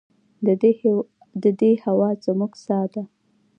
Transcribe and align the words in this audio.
د 1.43 1.45
دې 1.59 1.71
هوا 1.83 2.09
زموږ 2.25 2.53
ساه 2.65 2.85
ده؟ 2.93 3.03